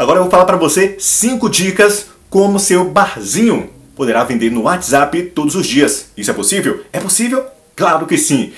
[0.00, 5.24] Agora eu vou falar para você cinco dicas como seu barzinho poderá vender no WhatsApp
[5.34, 6.10] todos os dias.
[6.16, 6.82] Isso é possível?
[6.90, 7.46] É possível?
[7.76, 8.54] Claro que sim.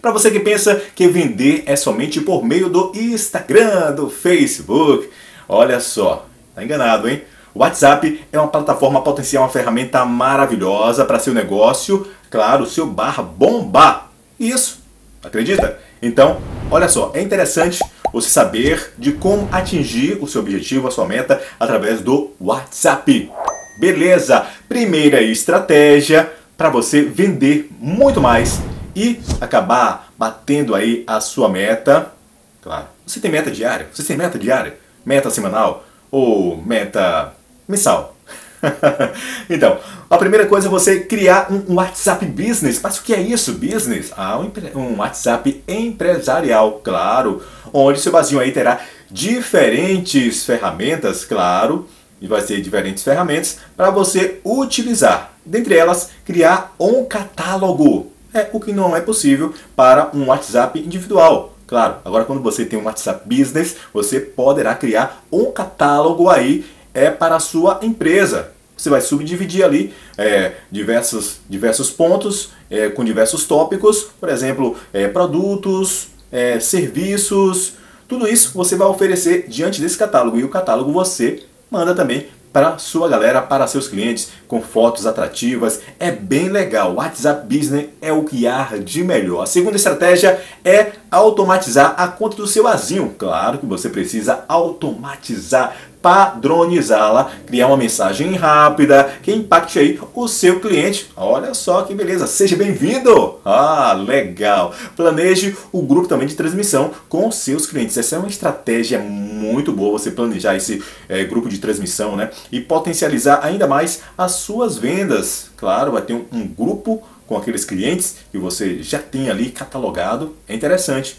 [0.00, 5.08] Para você que pensa que vender é somente por meio do Instagram, do Facebook,
[5.48, 6.26] olha só,
[6.56, 7.22] tá enganado, hein?
[7.54, 13.22] O WhatsApp é uma plataforma potencial, uma ferramenta maravilhosa para seu negócio, claro, seu bar
[13.22, 14.10] bombar.
[14.40, 14.82] Isso,
[15.22, 15.78] acredita?
[16.02, 17.78] Então, olha só, é interessante
[18.12, 23.30] você saber de como atingir o seu objetivo, a sua meta através do WhatsApp.
[23.78, 24.44] Beleza?
[24.68, 28.60] Primeira estratégia para você vender muito mais
[28.96, 32.12] e acabar batendo aí a sua meta.
[32.60, 33.86] Claro, você tem meta diária?
[33.92, 34.76] Você tem meta diária?
[35.06, 35.84] Meta semanal?
[36.10, 37.32] Ou meta
[37.66, 38.16] mensal?
[39.50, 42.80] então, a primeira coisa é você criar um WhatsApp Business.
[42.82, 44.12] Mas o que é isso, business?
[44.16, 44.38] Ah,
[44.74, 48.80] um, WhatsApp empresarial, claro, onde seu vazio aí terá
[49.10, 51.88] diferentes ferramentas, claro,
[52.20, 55.32] e vai ser diferentes ferramentas para você utilizar.
[55.44, 58.12] Dentre elas, criar um catálogo.
[58.32, 61.54] É o que não é possível para um WhatsApp individual.
[61.66, 67.10] Claro, agora quando você tem um WhatsApp Business, você poderá criar um catálogo aí é
[67.10, 68.52] para a sua empresa.
[68.76, 75.06] Você vai subdividir ali é, diversos, diversos pontos é, com diversos tópicos, por exemplo, é,
[75.08, 77.74] produtos, é, serviços,
[78.08, 82.78] tudo isso você vai oferecer diante desse catálogo e o catálogo você manda também para
[82.78, 85.80] sua galera, para seus clientes, com fotos atrativas.
[85.98, 86.92] É bem legal.
[86.92, 89.42] O WhatsApp Business é o que há de melhor.
[89.42, 93.14] A segunda estratégia é automatizar a conta do seu azinho.
[93.16, 100.58] Claro que você precisa automatizar padronizá-la, criar uma mensagem rápida que impacte aí o seu
[100.58, 101.08] cliente.
[101.16, 103.36] Olha só que beleza, seja bem-vindo!
[103.44, 104.74] Ah, legal!
[104.96, 107.96] Planeje o grupo também de transmissão com seus clientes.
[107.96, 109.31] Essa é uma estratégia muito
[109.72, 112.30] boa, você planejar esse é, grupo de transmissão, né?
[112.50, 115.50] E potencializar ainda mais as suas vendas.
[115.56, 120.36] Claro, vai ter um, um grupo com aqueles clientes que você já tem ali catalogado.
[120.46, 121.16] É interessante.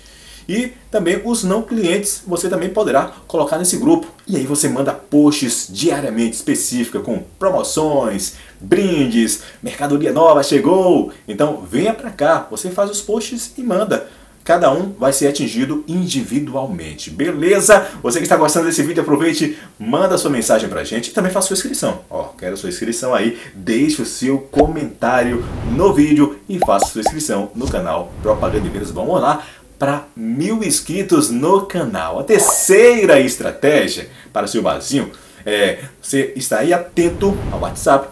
[0.47, 4.07] E também os não clientes você também poderá colocar nesse grupo.
[4.27, 11.11] E aí você manda posts diariamente específica com promoções, brindes, mercadoria nova chegou.
[11.27, 14.07] Então venha para cá, você faz os posts e manda.
[14.43, 17.09] Cada um vai ser atingido individualmente.
[17.09, 17.87] Beleza?
[18.01, 21.47] Você que está gostando desse vídeo, aproveite, manda sua mensagem pra gente e também faça
[21.47, 22.01] sua inscrição.
[22.09, 27.51] Ó, quero sua inscrição aí, deixe o seu comentário no vídeo e faça sua inscrição
[27.55, 28.91] no canal Propaganda de Vendas.
[28.91, 29.43] Vamos lá
[29.79, 32.19] para mil inscritos no canal.
[32.19, 35.09] A terceira estratégia para seu barzinho
[35.45, 38.09] é você estar aí atento ao WhatsApp.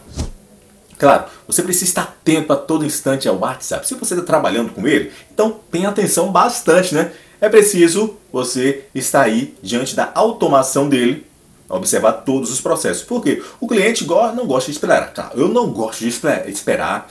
[1.02, 3.88] Claro, você precisa estar atento a todo instante ao WhatsApp.
[3.88, 7.12] Se você está trabalhando com ele, então tenha atenção bastante, né?
[7.42, 11.26] É preciso você estar aí diante da automação dele,
[11.68, 13.02] observar todos os processos.
[13.02, 13.42] Por quê?
[13.60, 15.12] O cliente não gosta de esperar.
[15.12, 17.10] Claro, eu não gosto de esperar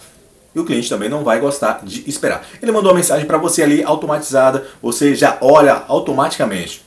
[0.54, 2.46] e o cliente também não vai gostar de esperar.
[2.62, 6.84] Ele mandou uma mensagem para você ali automatizada, você já olha automaticamente.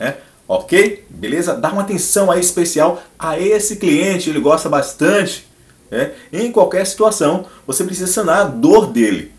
[0.00, 0.16] Né?
[0.48, 1.06] Ok?
[1.08, 1.54] Beleza?
[1.54, 5.48] Dá uma atenção aí especial a esse cliente, ele gosta bastante.
[5.90, 6.12] Né?
[6.32, 9.32] Em qualquer situação, você precisa sanar a dor dele.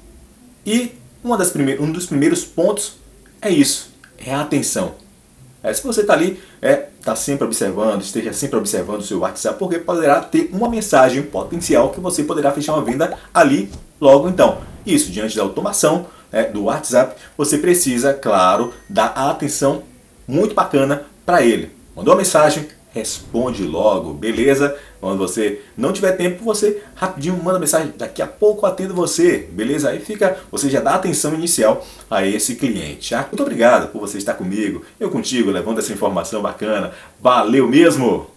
[0.65, 0.91] E
[1.23, 2.97] uma das um dos primeiros pontos
[3.41, 4.95] é isso, é a atenção.
[5.63, 9.59] É, se você está ali, é, está sempre observando, esteja sempre observando o seu WhatsApp,
[9.59, 14.59] porque poderá ter uma mensagem potencial que você poderá fechar uma venda ali logo então.
[14.85, 19.83] Isso, diante da automação é, do WhatsApp, você precisa, claro, dar a atenção
[20.27, 21.69] muito bacana para ele.
[21.95, 24.77] Mandou uma mensagem, responde logo, beleza?
[24.99, 29.89] Quando você não tiver tempo, você rapidinho manda mensagem, daqui a pouco atendo você, beleza?
[29.89, 33.15] Aí fica, você já dá atenção inicial a esse cliente.
[33.15, 36.91] Ah, muito obrigado por você estar comigo, eu contigo, levando essa informação bacana.
[37.19, 38.27] Valeu mesmo!